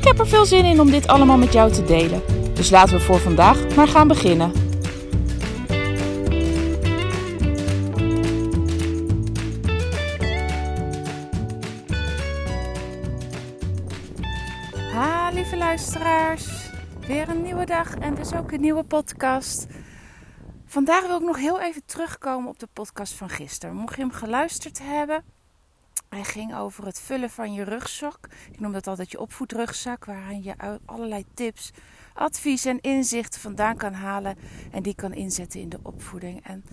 [0.00, 2.22] Ik heb er veel zin in om dit allemaal met jou te delen.
[2.54, 4.52] Dus laten we voor vandaag maar gaan beginnen.
[14.92, 16.70] Ha, lieve luisteraars.
[17.06, 19.66] Weer een nieuwe dag en dus ook een nieuwe podcast.
[20.66, 23.76] Vandaag wil ik nog heel even terugkomen op de podcast van gisteren.
[23.76, 25.24] Mocht je hem geluisterd hebben,
[26.10, 28.18] hij ging over het vullen van je rugzak.
[28.52, 31.70] Ik noem dat altijd je opvoedrugzak, waarin je allerlei tips,
[32.14, 34.36] advies en inzichten vandaan kan halen
[34.70, 36.44] en die kan inzetten in de opvoeding.
[36.46, 36.64] En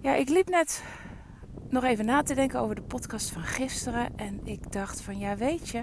[0.00, 0.82] ja, ik liep net
[1.68, 5.36] nog even na te denken over de podcast van gisteren en ik dacht van ja,
[5.36, 5.82] weet je,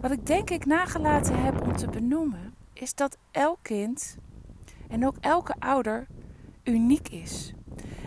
[0.00, 4.16] wat ik denk ik nagelaten heb om te benoemen, is dat elk kind
[4.88, 6.06] en ook elke ouder
[6.64, 7.52] uniek is.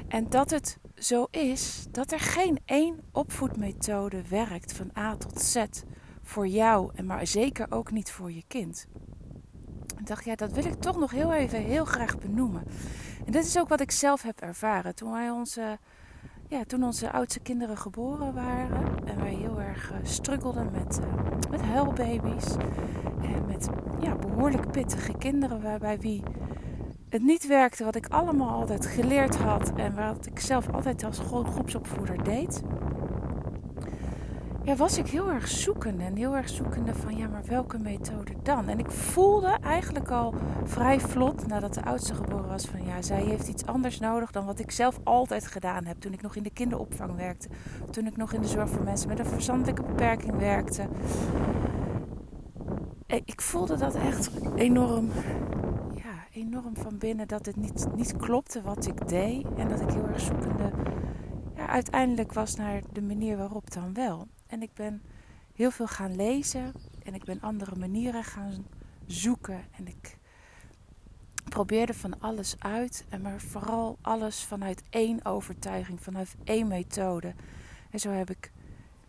[0.08, 5.66] En dat het zo is dat er geen één opvoedmethode werkt van A tot Z
[6.22, 8.88] voor jou en maar zeker ook niet voor je kind.
[9.98, 12.64] Ik dacht, ja, dat wil ik toch nog heel even heel graag benoemen.
[13.26, 15.80] En dit is ook wat ik zelf heb ervaren toen wij onze,
[16.48, 21.50] ja, toen onze oudste kinderen geboren waren en wij heel erg uh, struggelden met, uh,
[21.50, 22.56] met huilbaby's
[23.22, 23.70] en met
[24.02, 26.24] ja, behoorlijk pittige kinderen waarbij wie
[27.12, 31.20] het niet werkte wat ik allemaal altijd geleerd had en wat ik zelf altijd als
[31.20, 32.64] groepsopvoeder deed,
[34.64, 38.34] ja, was ik heel erg zoekende en heel erg zoekende van ja, maar welke methode
[38.44, 38.68] dan?
[38.68, 40.34] En ik voelde eigenlijk al
[40.64, 44.46] vrij vlot nadat de oudste geboren was van ja, zij heeft iets anders nodig dan
[44.46, 47.48] wat ik zelf altijd gedaan heb toen ik nog in de kinderopvang werkte,
[47.90, 50.88] toen ik nog in de zorg voor mensen met een verstandelijke beperking werkte.
[53.08, 55.10] Ik voelde dat echt enorm
[56.52, 59.46] enorm van binnen dat het niet, niet klopte wat ik deed.
[59.58, 60.72] En dat ik heel erg zoekende
[61.56, 64.28] ja, uiteindelijk was naar de manier waarop dan wel.
[64.48, 65.02] En ik ben
[65.54, 66.74] heel veel gaan lezen
[67.04, 68.66] en ik ben andere manieren gaan
[69.06, 69.60] zoeken.
[69.72, 70.18] En ik
[71.50, 73.06] probeerde van alles uit.
[73.10, 77.34] En maar vooral alles vanuit één overtuiging, vanuit één methode.
[77.90, 78.52] En zo heb ik,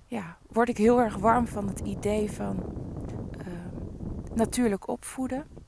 [0.06, 2.56] ja, word ik heel erg warm van het idee van
[3.46, 3.52] uh,
[4.34, 5.61] natuurlijk opvoeden.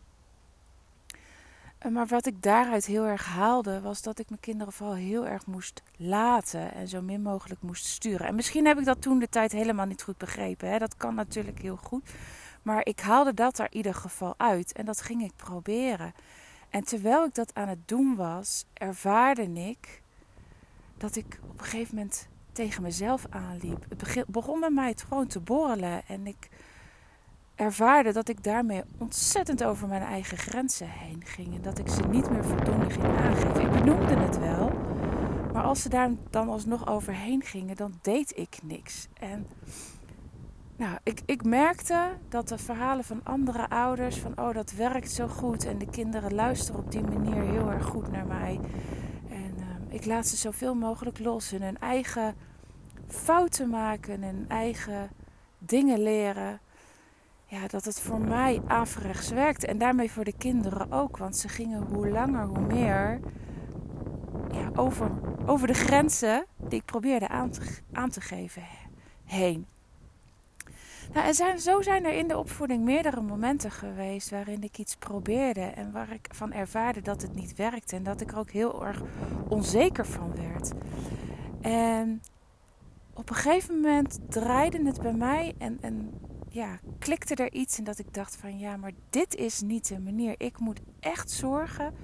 [1.84, 5.26] Eh, maar wat ik daaruit heel erg haalde, was dat ik mijn kinderen vooral heel
[5.26, 8.26] erg moest laten en zo min mogelijk moest sturen.
[8.26, 10.70] En misschien heb ik dat toen de tijd helemaal niet goed begrepen.
[10.70, 10.78] Hè?
[10.78, 12.10] Dat kan natuurlijk heel goed.
[12.62, 16.14] Maar ik haalde dat er in ieder geval uit en dat ging ik proberen.
[16.70, 20.02] En terwijl ik dat aan het doen was, ervaarde ik
[20.96, 23.84] dat ik op een gegeven moment tegen mezelf aanliep.
[23.88, 26.48] Het begon bij mij het gewoon te borrelen en ik
[27.54, 31.54] ervaarde dat ik daarmee ontzettend over mijn eigen grenzen heen ging.
[31.54, 33.60] En dat ik ze niet meer voldoende ging aangeven.
[33.60, 34.72] Ik benoemde het wel.
[35.52, 39.08] Maar als ze daar dan alsnog overheen gingen, dan deed ik niks.
[39.14, 39.46] En
[40.76, 45.28] nou, ik, ik merkte dat de verhalen van andere ouders, van oh dat werkt zo
[45.28, 48.60] goed en de kinderen luisteren op die manier heel erg goed naar mij.
[49.28, 52.34] En uh, ik laat ze zoveel mogelijk los in hun eigen
[53.06, 55.10] fouten maken, hun eigen
[55.58, 56.60] dingen leren
[57.46, 59.66] ja, dat het voor mij averechts werkte.
[59.66, 61.16] En daarmee voor de kinderen ook.
[61.16, 63.20] Want ze gingen hoe langer, hoe meer
[64.50, 65.10] ja, over,
[65.46, 67.60] over de grenzen die ik probeerde aan te,
[67.92, 68.62] aan te geven
[69.24, 69.66] heen.
[71.12, 74.96] Nou, er zijn, zo zijn er in de opvoeding meerdere momenten geweest waarin ik iets
[74.96, 78.50] probeerde en waar ik van ervaarde dat het niet werkte en dat ik er ook
[78.50, 79.02] heel erg
[79.48, 80.72] onzeker van werd.
[81.60, 82.22] En
[83.14, 86.12] op een gegeven moment draaide het bij mij en, en
[86.54, 90.00] ja, klikte er iets en dat ik dacht van ja, maar dit is niet de
[90.00, 90.34] manier.
[90.38, 91.94] Ik moet echt zorgen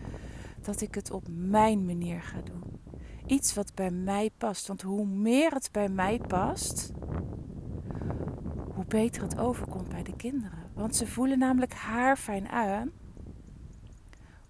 [0.63, 2.63] dat ik het op mijn manier ga doen.
[3.27, 4.67] Iets wat bij mij past.
[4.67, 6.93] Want hoe meer het bij mij past,
[8.75, 10.71] hoe beter het overkomt bij de kinderen.
[10.75, 12.91] Want ze voelen namelijk haar fijn aan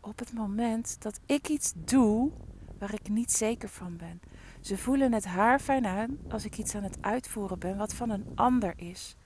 [0.00, 2.30] op het moment dat ik iets doe
[2.78, 4.20] waar ik niet zeker van ben.
[4.60, 8.10] Ze voelen het haar fijn aan als ik iets aan het uitvoeren ben wat van
[8.10, 9.16] een ander is.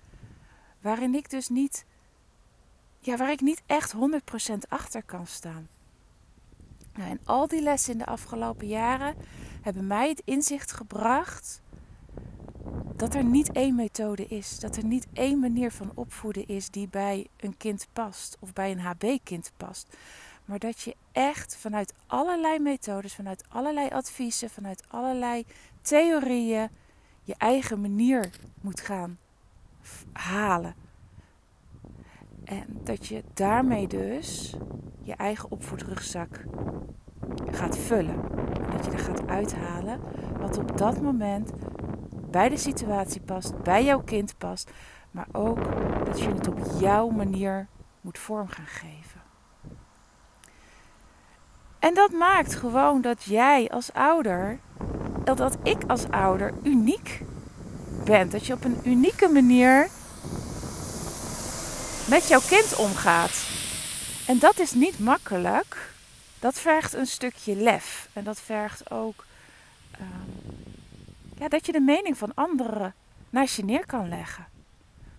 [0.84, 1.84] Waarin ik dus niet,
[2.98, 3.98] ja, waar ik niet echt 100%
[4.68, 5.68] achter kan staan.
[6.94, 9.14] Nou, en al die lessen in de afgelopen jaren
[9.62, 11.62] hebben mij het inzicht gebracht
[12.96, 14.58] dat er niet één methode is.
[14.58, 18.70] Dat er niet één manier van opvoeden is die bij een kind past of bij
[18.70, 19.96] een HB-kind past.
[20.44, 25.46] Maar dat je echt vanuit allerlei methodes, vanuit allerlei adviezen, vanuit allerlei
[25.82, 26.68] theorieën
[27.22, 28.30] je eigen manier
[28.60, 29.18] moet gaan
[30.12, 30.74] halen.
[32.44, 34.56] En dat je daarmee dus
[35.02, 36.44] je eigen opvoedrugzak
[37.50, 38.16] gaat vullen.
[38.72, 40.00] Dat je er gaat uithalen
[40.38, 41.52] wat op dat moment
[42.30, 44.70] bij de situatie past, bij jouw kind past.
[45.10, 45.58] Maar ook
[46.04, 47.66] dat je het op jouw manier
[48.00, 49.22] moet vorm gaan geven.
[51.78, 54.58] En dat maakt gewoon dat jij als ouder,
[55.24, 57.22] dat, dat ik als ouder uniek
[58.04, 58.30] ben.
[58.30, 59.88] Dat je op een unieke manier
[62.08, 63.46] met jouw kind omgaat.
[64.26, 65.92] En dat is niet makkelijk.
[66.38, 68.08] Dat vergt een stukje lef.
[68.12, 69.24] En dat vergt ook
[69.90, 70.64] ehm,
[71.38, 72.94] ja, dat je de mening van anderen
[73.30, 74.46] naast je neer kan leggen.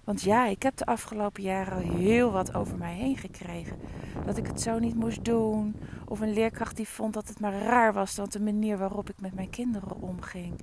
[0.04, 3.80] Want ja, ik heb de afgelopen jaren heel wat over mij heen gekregen.
[4.26, 5.76] Dat ik het zo niet moest doen.
[6.06, 9.16] Of een leerkracht die vond dat het maar raar was dan de manier waarop ik
[9.20, 10.60] met mijn kinderen omging.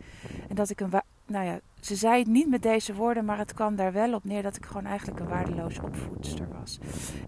[0.49, 0.91] En dat ik een.
[1.33, 4.25] Nou ja, ze zei het niet met deze woorden, maar het kwam daar wel op
[4.25, 6.79] neer dat ik gewoon eigenlijk een waardeloze opvoedster was.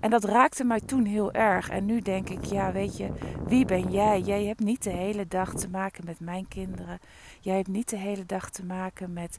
[0.00, 1.70] En dat raakte mij toen heel erg.
[1.70, 3.10] En nu denk ik, ja, weet je,
[3.46, 4.20] wie ben jij?
[4.20, 6.98] Jij hebt niet de hele dag te maken met mijn kinderen.
[7.40, 9.38] Jij hebt niet de hele dag te maken met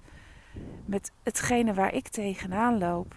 [0.85, 3.15] met hetgene waar ik tegenaan loop.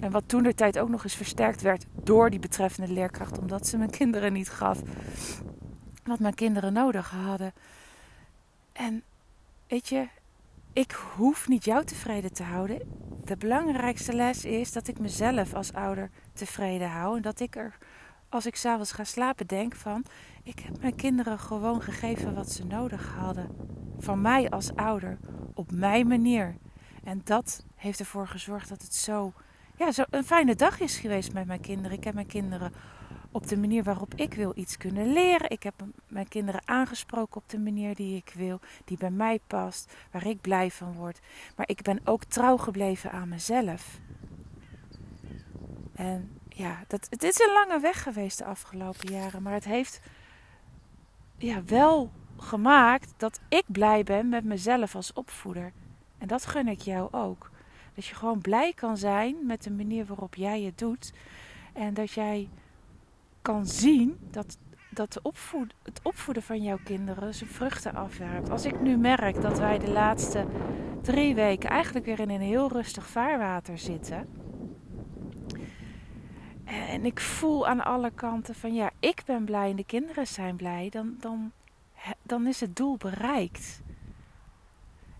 [0.00, 3.66] En wat toen de tijd ook nog eens versterkt werd door die betreffende leerkracht, omdat
[3.66, 4.82] ze mijn kinderen niet gaf
[6.04, 7.52] wat mijn kinderen nodig hadden.
[8.72, 9.02] En
[9.66, 10.08] weet je,
[10.72, 12.80] ik hoef niet jou tevreden te houden.
[13.24, 17.16] De belangrijkste les is dat ik mezelf als ouder tevreden hou.
[17.16, 17.78] En dat ik er,
[18.28, 20.04] als ik s'avonds ga slapen, denk van...
[20.42, 23.48] Ik heb mijn kinderen gewoon gegeven wat ze nodig hadden.
[23.98, 25.18] Van mij als ouder.
[25.54, 26.56] Op mijn manier.
[27.04, 29.32] En dat heeft ervoor gezorgd dat het zo,
[29.76, 31.96] ja, zo een fijne dag is geweest met mijn kinderen.
[31.96, 32.72] Ik heb mijn kinderen
[33.32, 35.50] op de manier waarop ik wil iets kunnen leren.
[35.50, 35.74] Ik heb
[36.08, 40.40] mijn kinderen aangesproken op de manier die ik wil, die bij mij past, waar ik
[40.40, 41.20] blij van word.
[41.56, 43.98] Maar ik ben ook trouw gebleven aan mezelf.
[45.94, 50.00] En ja, dat, het is een lange weg geweest de afgelopen jaren, maar het heeft
[51.36, 55.72] ja, wel gemaakt dat ik blij ben met mezelf als opvoeder.
[56.18, 57.50] En dat gun ik jou ook.
[57.94, 61.12] Dat je gewoon blij kan zijn met de manier waarop jij het doet.
[61.72, 62.48] En dat jij
[63.42, 64.58] kan zien dat,
[64.90, 68.50] dat de opvoed, het opvoeden van jouw kinderen zijn vruchten afwerpt.
[68.50, 70.46] Als ik nu merk dat wij de laatste
[71.02, 74.28] drie weken eigenlijk weer in een heel rustig vaarwater zitten.
[76.64, 80.56] En ik voel aan alle kanten van ja, ik ben blij en de kinderen zijn
[80.56, 80.88] blij.
[80.90, 81.52] Dan, dan,
[82.22, 83.82] dan is het doel bereikt.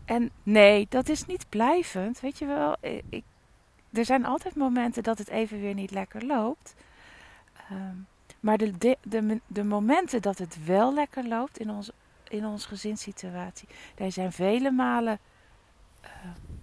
[0.04, 2.20] En nee, dat is niet blijvend.
[2.20, 2.76] Weet je wel,
[3.08, 3.24] ik,
[3.92, 6.74] er zijn altijd momenten dat het even weer niet lekker loopt.
[7.70, 7.96] Ehm,
[8.40, 11.70] maar de, de, de, momenten dat het wel lekker loopt in,
[12.28, 15.18] in onze gezinssituatie, daar zijn vele malen
[16.04, 16.08] uh,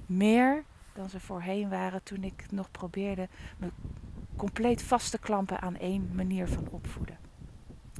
[0.05, 0.63] meer
[0.93, 3.27] dan ze voorheen waren toen ik nog probeerde
[3.57, 3.67] me
[4.35, 7.17] compleet vast te klampen aan één manier van opvoeden.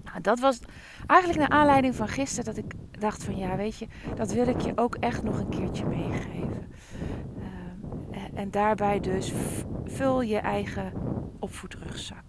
[0.04, 0.60] Nou, dat was
[1.08, 4.62] eigenlijk naar aanleiding van gisteren dat ik dacht van ja, weet je, dat wil ik
[4.62, 6.72] je ook echt nog een keertje meegeven.
[8.12, 9.34] Uh, en daarbij dus
[9.86, 10.94] vul je eigen
[11.40, 12.27] opvoedrugzak.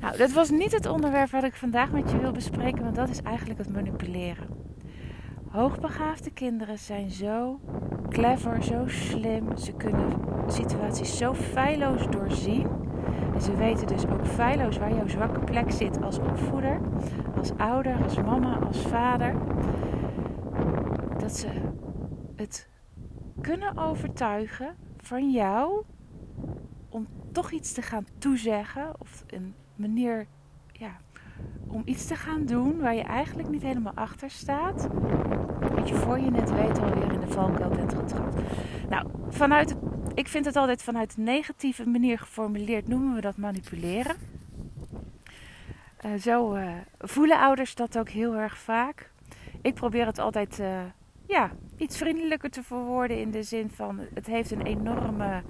[0.00, 3.08] Nou, dat was niet het onderwerp wat ik vandaag met je wil bespreken, want dat
[3.08, 4.48] is eigenlijk het manipuleren.
[5.48, 7.60] Hoogbegaafde kinderen zijn zo
[8.08, 9.56] clever, zo slim.
[9.56, 12.68] Ze kunnen situaties zo feilloos doorzien
[13.34, 16.80] en ze weten dus ook feilloos waar jouw zwakke plek zit als opvoeder,
[17.36, 19.34] als ouder, als mama, als vader.
[21.18, 21.48] Dat ze
[22.36, 22.68] het
[23.40, 25.84] kunnen overtuigen van jou
[26.88, 30.26] om toch iets te gaan toezeggen of een manier
[30.72, 30.96] ja,
[31.66, 34.88] om iets te gaan doen waar je eigenlijk niet helemaal achter staat.
[35.74, 38.36] Dat je voor je net weet alweer in de valkuil bent getrapt.
[38.88, 39.76] Nou, vanuit
[40.16, 44.16] ik vind het altijd vanuit een negatieve manier geformuleerd, noemen we dat manipuleren.
[46.04, 49.10] Uh, zo uh, voelen ouders dat ook heel erg vaak.
[49.62, 50.80] Ik probeer het altijd uh,
[51.26, 55.42] ja, iets vriendelijker te verwoorden in de zin van het heeft een enorme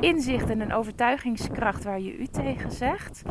[0.00, 3.22] inzicht en een overtuigingskracht waar je u tegen zegt.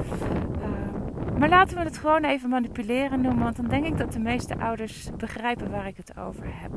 [1.39, 4.57] maar laten we het gewoon even manipuleren noemen, want dan denk ik dat de meeste
[4.57, 6.71] ouders begrijpen waar ik het over heb.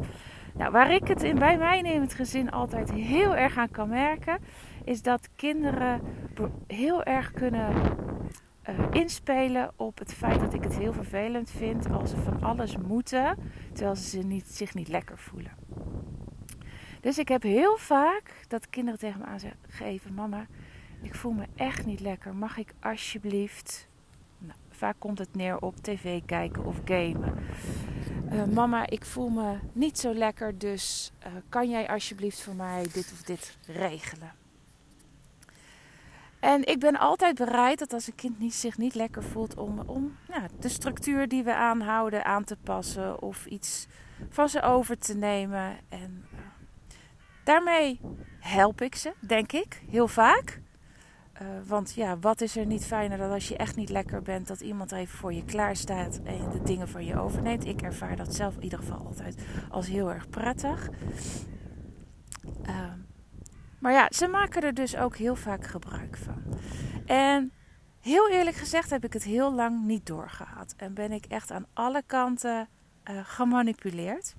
[0.54, 3.88] Nou, waar ik het in, bij mij in het gezin altijd heel erg aan kan
[3.88, 4.38] merken,
[4.84, 6.00] is dat kinderen
[6.66, 7.72] heel erg kunnen
[8.90, 13.36] inspelen op het feit dat ik het heel vervelend vind als ze van alles moeten,
[13.72, 15.52] terwijl ze zich niet, zich niet lekker voelen.
[17.00, 20.46] Dus ik heb heel vaak dat kinderen tegen me aangeven: Mama,
[21.02, 22.34] ik voel me echt niet lekker.
[22.34, 23.88] Mag ik alsjeblieft.
[24.38, 27.34] Nou, vaak komt het neer op tv kijken of gamen.
[28.32, 32.82] Uh, mama, ik voel me niet zo lekker, dus uh, kan jij alsjeblieft voor mij
[32.92, 34.32] dit of dit regelen?
[36.40, 39.80] En ik ben altijd bereid dat als een kind niet, zich niet lekker voelt om,
[39.86, 43.86] om nou, de structuur die we aanhouden aan te passen of iets
[44.28, 45.76] van ze over te nemen.
[45.88, 46.24] En
[47.48, 48.00] daarmee
[48.40, 50.60] help ik ze, denk ik, heel vaak.
[51.42, 54.46] Uh, want ja, wat is er niet fijner dan als je echt niet lekker bent,
[54.46, 57.66] dat iemand even voor je klaar staat en de dingen van je overneemt.
[57.66, 60.88] Ik ervaar dat zelf in ieder geval altijd als heel erg prettig.
[62.68, 62.92] Uh,
[63.78, 66.42] maar ja, ze maken er dus ook heel vaak gebruik van.
[67.06, 67.52] En
[68.00, 70.74] heel eerlijk gezegd heb ik het heel lang niet doorgehad.
[70.76, 72.68] En ben ik echt aan alle kanten
[73.10, 74.34] uh, gemanipuleerd.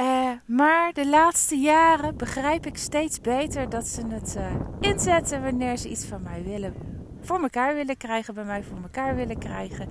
[0.00, 5.76] Uh, maar de laatste jaren begrijp ik steeds beter dat ze het uh, inzetten wanneer
[5.76, 6.74] ze iets van mij willen.
[7.20, 9.88] Voor elkaar willen krijgen, bij mij voor elkaar willen krijgen.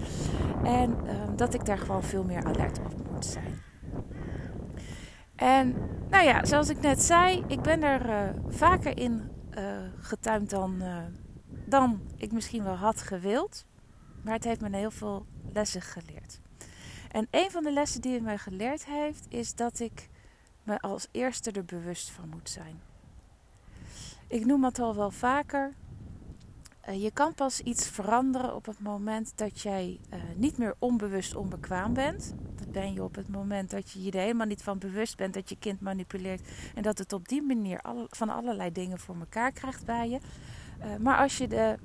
[0.64, 3.62] En uh, dat ik daar gewoon veel meer alert op moet zijn.
[5.36, 5.76] En
[6.10, 9.30] nou ja, zoals ik net zei, ik ben er vaker in
[10.00, 10.84] getuimd dan,
[11.66, 13.66] dan ik misschien wel had gewild.
[14.24, 16.42] Maar het heeft me heel veel lessen geleerd.
[17.12, 20.10] En een van de lessen die het mij geleerd heeft, is dat ik
[20.64, 22.82] me als eerste er bewust van moet zijn.
[24.28, 25.74] Ik noem het al wel vaker.
[26.90, 31.36] Uh, je kan pas iets veranderen op het moment dat jij uh, niet meer onbewust
[31.36, 32.34] onbekwaam bent.
[32.56, 35.34] Dat ben je op het moment dat je je er helemaal niet van bewust bent
[35.34, 36.42] dat je kind manipuleert.
[36.76, 40.20] En dat het op die manier van allerlei dingen voor elkaar krijgt bij je.
[40.80, 41.76] Uh, maar als je de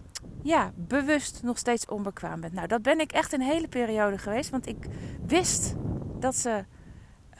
[0.42, 2.52] ja, bewust nog steeds onbekwaam bent.
[2.52, 4.50] Nou, dat ben ik echt een hele periode geweest.
[4.50, 4.86] Want ik
[5.26, 5.74] wist
[6.18, 6.64] dat ze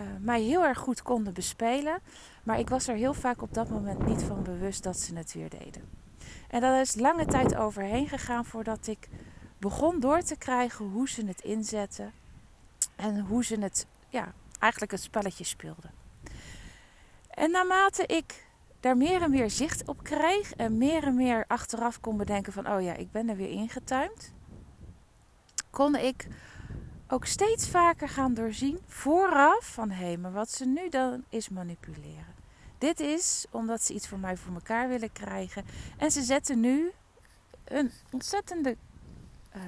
[0.00, 1.98] uh, mij heel erg goed konden bespelen.
[2.42, 5.32] Maar ik was er heel vaak op dat moment niet van bewust dat ze het
[5.32, 5.82] weer deden.
[6.48, 9.08] En dat is lange tijd overheen gegaan voordat ik
[9.58, 12.12] begon door te krijgen hoe ze het inzetten.
[12.96, 15.90] En hoe ze het, ja, eigenlijk het spelletje speelden.
[17.30, 18.46] En naarmate ik
[18.80, 22.68] daar meer en meer zicht op kreeg en meer en meer achteraf kon bedenken van
[22.68, 24.32] oh ja, ik ben er weer ingetuimd,
[25.70, 26.26] kon ik
[27.08, 32.34] ook steeds vaker gaan doorzien vooraf van hé, maar wat ze nu dan is manipuleren.
[32.78, 35.64] Dit is omdat ze iets voor mij voor elkaar willen krijgen
[35.98, 36.90] en ze zetten nu
[37.64, 38.76] een ontzettende
[39.56, 39.62] uh,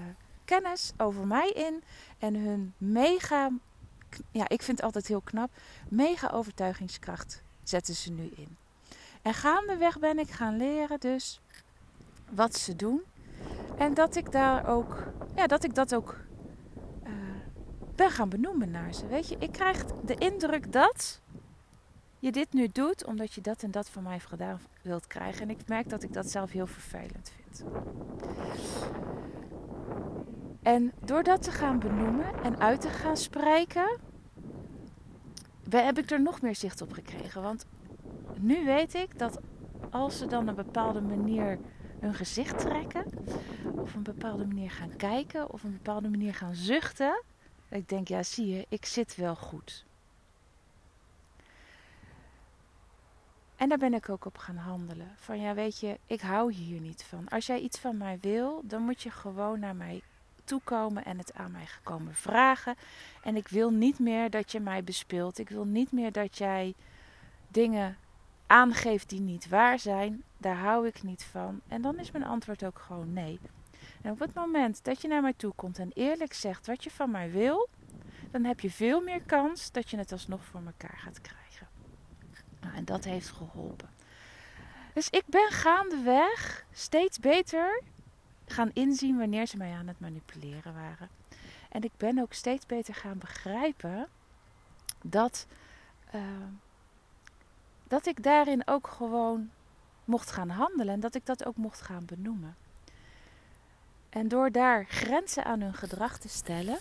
[0.44, 1.82] kennis over mij in
[2.18, 3.50] en hun mega,
[4.30, 5.50] ja, ik vind het altijd heel knap,
[5.88, 8.56] mega overtuigingskracht zetten ze nu in.
[9.22, 11.40] En gaandeweg ben ik gaan leren dus
[12.30, 13.02] wat ze doen.
[13.76, 16.16] En dat ik daar ook, ja, dat ik dat ook
[17.04, 17.10] uh,
[17.94, 19.06] ben gaan benoemen naar ze.
[19.06, 21.20] Weet je, ik krijg de indruk dat
[22.18, 25.42] je dit nu doet omdat je dat en dat van mij gedaan wilt krijgen.
[25.42, 27.64] En ik merk dat ik dat zelf heel vervelend vind.
[30.62, 33.98] En door dat te gaan benoemen en uit te gaan spreken,
[35.70, 37.42] heb ik er nog meer zicht op gekregen.
[37.42, 37.66] Want
[38.42, 39.40] nu weet ik dat
[39.90, 41.58] als ze dan een bepaalde manier
[42.00, 43.04] hun gezicht trekken,
[43.76, 47.22] of een bepaalde manier gaan kijken, of een bepaalde manier gaan zuchten,
[47.68, 49.84] ik denk, ja, zie je, ik zit wel goed.
[53.56, 55.10] En daar ben ik ook op gaan handelen.
[55.16, 57.28] Van ja, weet je, ik hou hier niet van.
[57.28, 60.02] Als jij iets van mij wil, dan moet je gewoon naar mij
[60.44, 62.74] toekomen en het aan mij gekomen vragen.
[63.22, 65.38] En ik wil niet meer dat je mij bespeelt.
[65.38, 66.74] Ik wil niet meer dat jij
[67.48, 67.96] dingen
[68.52, 71.60] aangeeft die niet waar zijn, daar hou ik niet van.
[71.68, 73.40] En dan is mijn antwoord ook gewoon nee.
[74.02, 76.90] En op het moment dat je naar mij toe komt en eerlijk zegt wat je
[76.90, 77.68] van mij wil,
[78.30, 81.68] dan heb je veel meer kans dat je het alsnog voor elkaar gaat krijgen.
[82.60, 83.88] Nou, en dat heeft geholpen.
[84.94, 87.82] Dus ik ben gaandeweg steeds beter
[88.46, 91.08] gaan inzien wanneer ze mij aan het manipuleren waren.
[91.68, 94.08] En ik ben ook steeds beter gaan begrijpen
[95.02, 95.46] dat.
[96.14, 96.20] Uh,
[97.92, 99.50] dat ik daarin ook gewoon
[100.04, 102.56] mocht gaan handelen en dat ik dat ook mocht gaan benoemen.
[104.08, 106.78] En door daar grenzen aan hun gedrag te stellen,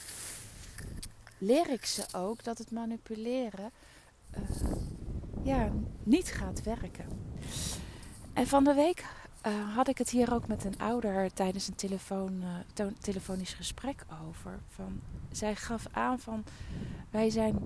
[1.38, 3.72] leer ik ze ook dat het manipuleren
[4.38, 4.72] uh,
[5.44, 5.72] ja,
[6.04, 7.06] niet gaat werken.
[8.34, 9.06] En van de week
[9.48, 12.44] uh, had ik het hier ook met een ouder tijdens een telefoon,
[12.78, 14.60] uh, telefonisch gesprek over.
[14.68, 15.02] Van,
[15.32, 16.44] zij gaf aan van
[17.10, 17.60] wij zijn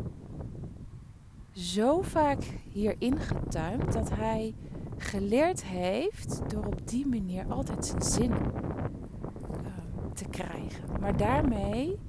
[1.55, 4.55] zo vaak hierin getuimd dat hij
[4.97, 10.83] geleerd heeft door op die manier altijd zijn zin ehm, te krijgen.
[10.99, 11.99] Maar daarmee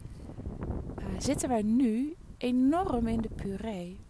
[0.99, 4.00] uh, zitten wij nu enorm in de puree.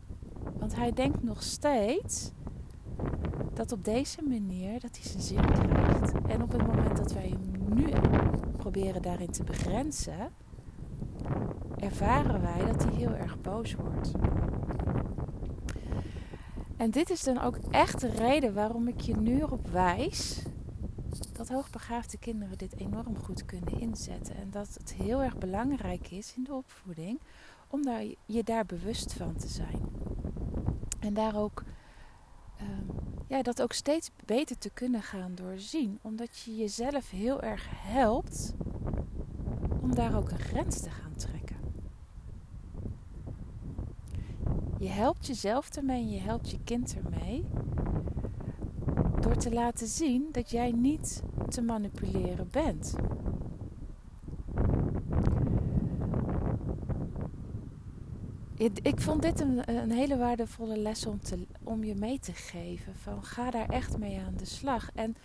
[0.58, 2.30] Want hij denkt nog steeds
[3.54, 6.12] dat op deze manier dat hij zijn zin krijgt.
[6.28, 7.88] En op het moment dat wij hem nu
[8.56, 10.32] proberen daarin te begrenzen,
[11.76, 14.12] ervaren wij dat hij heel erg boos wordt.
[16.76, 20.42] En dit is dan ook echt de reden waarom ik je nu erop wijs
[21.32, 24.36] dat hoogbegaafde kinderen dit enorm goed kunnen inzetten.
[24.36, 27.20] En dat het heel erg belangrijk is in de opvoeding
[27.68, 29.80] om daar, je daar bewust van te zijn.
[31.00, 31.64] En daar ook,
[32.60, 32.86] um,
[33.28, 35.98] ja, dat ook steeds beter te kunnen gaan doorzien.
[36.02, 38.54] Omdat je jezelf heel erg helpt
[39.82, 41.56] om daar ook een grens te gaan trekken.
[44.78, 47.44] Je helpt jezelf ermee en je helpt je kind ermee.
[49.20, 52.94] Door te laten zien dat jij niet te manipuleren bent.
[58.82, 62.94] Ik vond dit een, een, hele waardevolle les om, te, om je mee te geven.
[62.94, 64.90] Van ga daar echt mee aan de slag.
[64.94, 65.16] En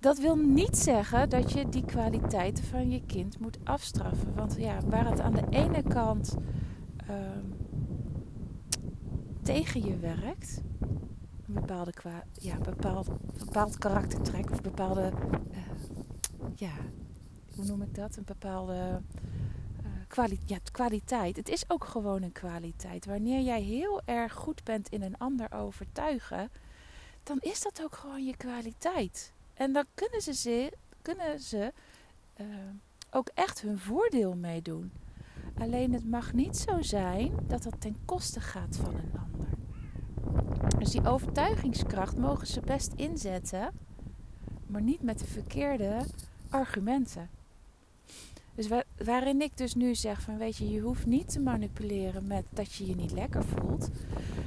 [0.00, 4.34] dat wil niet zeggen dat je die kwaliteiten van je kind moet afstraffen.
[4.34, 6.36] Want ja, waar het aan de ene kant
[7.06, 7.46] ehm,
[9.42, 10.60] tegen je werkt,
[11.46, 13.08] een bepaalde kwa ja, bepaald,
[13.38, 15.12] bepaald karaktertrek of bepaalde,
[15.50, 15.58] uh,
[16.54, 16.72] ja,
[17.54, 18.16] hoe noem ik dat?
[18.16, 19.02] Een bepaalde
[20.12, 21.36] kwali ja, kwaliteit.
[21.36, 23.06] Het is ook gewoon een kwaliteit.
[23.06, 26.50] Wanneer jij heel erg goed bent in een ander overtuigen,
[27.22, 29.32] dan is dat ook gewoon je kwaliteit.
[29.54, 30.72] En dan kunnen ze,
[31.02, 31.72] kunnen ze
[32.40, 32.46] uh,
[33.10, 34.92] ook echt hun voordeel meedoen.
[35.58, 39.48] Alleen het mag niet zo zijn dat dat ten koste gaat van een ander.
[40.78, 43.70] Dus die overtuigingskracht mogen ze best inzetten,
[44.66, 46.04] maar niet met de verkeerde
[46.48, 47.28] argumenten.
[48.54, 48.68] Dus
[49.04, 52.72] waarin ik dus nu zeg van weet je, je hoeft niet te manipuleren met dat
[52.72, 53.90] je je niet lekker voelt.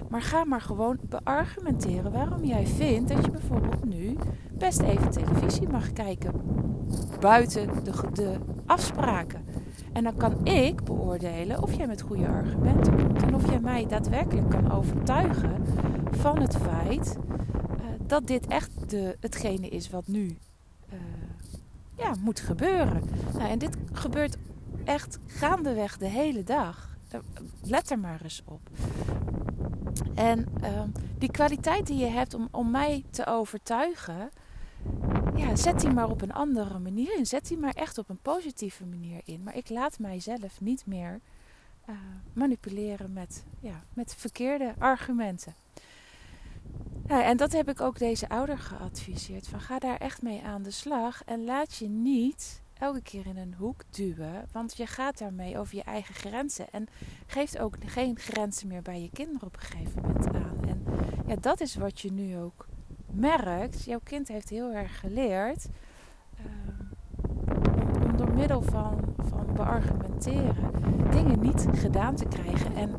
[0.10, 4.16] Maar ga maar gewoon beargumenteren waarom jij vindt dat je bijvoorbeeld nu
[4.51, 6.34] best even televisie mag kijken.
[7.20, 9.46] Buiten de, de afspraken.
[9.96, 13.24] En dan kan ik beoordelen of jij met goede argumenten komt.
[13.24, 15.66] En of jij mij daadwerkelijk kan overtuigen
[16.12, 20.38] van het feit uh, dat dit echt de, hetgene is wat nu
[20.94, 21.00] uh,
[21.98, 23.01] ja, moet gebeuren.
[23.34, 24.38] Nou, en dit gebeurt
[24.84, 26.98] echt gaandeweg de hele dag.
[27.62, 28.70] Let er maar eens op.
[30.16, 30.81] En uh,
[31.18, 34.29] die kwaliteit die je hebt om, om mij te overtuigen,
[35.36, 37.26] ja, zet die maar op een andere manier in.
[37.26, 39.44] Zet die maar echt op een positieve manier in.
[39.44, 41.20] Maar ik laat mijzelf niet meer
[41.90, 41.96] uh,
[42.34, 45.54] manipuleren met, ja, met verkeerde argumenten.
[47.08, 49.48] En dat heb ik ook deze ouder geadviseerd.
[49.48, 51.24] Van ga daar echt mee aan de slag.
[51.26, 54.48] En laat je niet elke keer in een hoek duwen.
[54.52, 56.72] Want je gaat daarmee over je eigen grenzen.
[56.72, 56.88] En
[57.28, 60.68] geeft ook geen grenzen meer bij je kinderen op een gegeven moment aan.
[60.68, 60.84] En
[61.28, 62.66] ja, dat is wat je nu ook
[63.16, 63.84] merkt.
[63.84, 65.68] Jouw kind heeft heel erg geleerd.
[66.40, 66.46] Uh,
[68.06, 70.72] om door middel van, van beargumenteren
[71.12, 72.75] dingen niet gedaan te krijgen.
[72.75, 72.96] En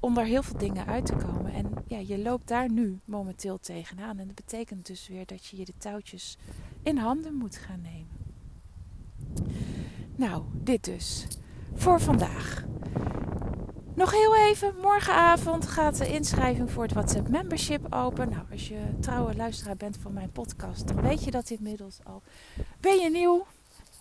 [0.00, 1.52] om daar heel veel dingen uit te komen.
[1.52, 4.18] En ja, je loopt daar nu momenteel tegenaan.
[4.18, 6.38] En dat betekent dus weer dat je je de touwtjes
[6.82, 8.16] in handen moet gaan nemen.
[10.16, 11.26] Nou, dit dus.
[11.74, 12.64] Voor vandaag.
[13.98, 18.28] Nog heel even, morgenavond gaat de inschrijving voor het WhatsApp membership open.
[18.28, 22.22] Nou, als je trouwe luisteraar bent van mijn podcast, dan weet je dat inmiddels al.
[22.80, 23.46] Ben je nieuw?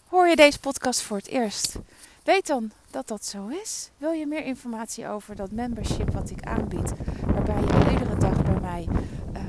[0.08, 1.76] Hoor je deze podcast voor het eerst?
[2.24, 3.90] Weet dan dat dat zo is.
[3.98, 6.94] Wil je meer informatie over dat membership wat ik aanbied,
[7.26, 8.88] waarbij je iedere dag bij mij
[9.34, 9.42] uh,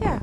[0.00, 0.18] ja,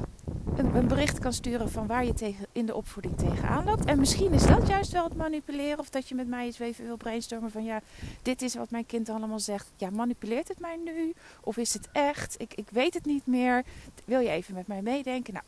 [0.75, 3.85] een, bericht kan sturen van waar je tegen, in de opvoeding tegenaan loopt.
[3.85, 6.85] En misschien is dat juist wel het manipuleren, of dat je met mij eens even
[6.85, 7.81] wil brainstormen van ja,
[8.21, 9.71] dit is wat mijn kind allemaal zegt.
[9.75, 11.13] Ja, manipuleert het mij nu?
[11.41, 12.35] Of is het echt?
[12.38, 13.63] Ik, ik weet het niet meer.
[14.05, 15.33] Wil je even met mij meedenken?
[15.33, 15.45] Nou,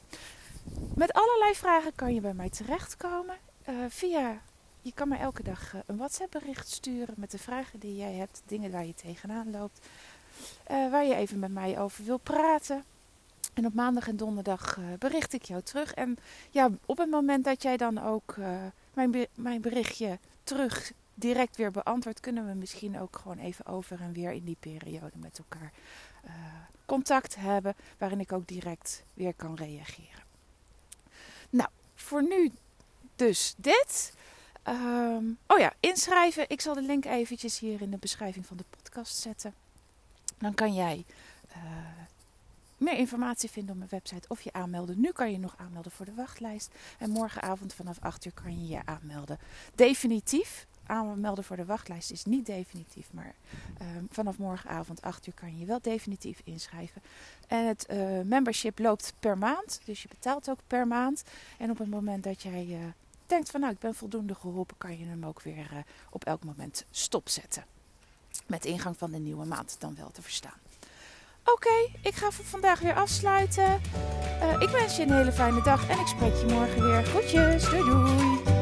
[0.95, 3.35] met allerlei vragen kan je bij mij terechtkomen.
[3.69, 4.41] Uh, via
[4.87, 8.13] je kan mij elke dag eh, een WhatsApp bericht sturen met de vragen die jij
[8.13, 9.87] hebt, dingen waar je tegenaan loopt,
[10.71, 12.83] uh, waar je even met mij over wil praten.
[13.57, 15.93] En op maandag en donderdag uh, bericht ik jou terug.
[15.93, 16.17] En
[16.49, 18.35] ja, op het moment dat jij dan ook
[18.93, 24.13] mijn, mijn berichtje terug direct weer beantwoordt, kunnen we misschien ook gewoon even over en
[24.13, 25.71] weer in die periode met elkaar
[26.85, 30.23] contact hebben, waarin ik ook direct weer kan reageren.
[31.49, 32.51] Nou, voor nu
[33.15, 34.13] dus dit.
[34.67, 36.49] Um, oh ja, inschrijven.
[36.49, 39.53] Ik zal de link eventjes hier in de beschrijving van de podcast zetten.
[40.37, 41.05] Dan kan jij
[42.77, 44.99] meer informatie vinden op mijn website of je aanmelden.
[44.99, 46.71] Nu kan je nog aanmelden voor de wachtlijst.
[46.99, 49.39] En morgenavond vanaf 8 uur kan je je aanmelden.
[49.75, 50.67] Definitief.
[50.85, 53.33] Aanmelden voor de wachtlijst is niet definitief, maar
[53.77, 57.01] ehm, vanaf morgenavond 8 uur kan je je wel definitief inschrijven.
[57.47, 61.23] En het uh, membership loopt per maand, dus je betaalt ook per maand.
[61.57, 62.77] En op het moment dat jij uh,
[63.25, 65.77] denkt van nou ik ben voldoende geholpen, kan je hem ook weer uh,
[66.09, 67.65] op elk moment stopzetten.
[68.45, 70.59] Met ingang van de nieuwe maand dan wel te verstaan.
[71.53, 73.81] Oké, ik ga voor vandaag weer afsluiten.
[74.59, 77.03] ik wens je een hele fijne dag en ik spreek je morgen weer.
[77.03, 78.56] Groetjes, doei doei!